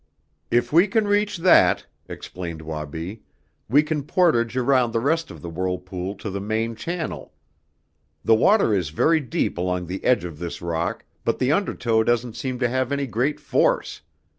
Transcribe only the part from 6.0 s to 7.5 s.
to the main channel.